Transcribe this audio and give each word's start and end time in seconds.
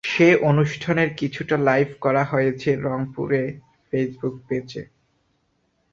সে 0.03 0.35
অনুষ্ঠানের 0.41 1.09
কিছুটা 1.17 1.55
লাইভ 1.59 1.87
করা 2.01 2.23
হয়েছে 2.23 2.69
রংপুরের 2.75 3.47
ফেসবুক 3.87 4.35
পেজে। 4.47 4.83